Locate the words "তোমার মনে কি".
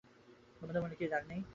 0.57-1.05